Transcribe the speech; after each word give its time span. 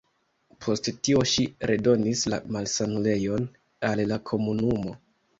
Post 0.65 0.87
tio 1.07 1.19
ŝi 1.31 1.43
redonis 1.71 2.23
la 2.33 2.39
malsanulejon 2.55 3.45
al 3.91 4.01
la 4.13 4.17
komunumo. 4.31 4.95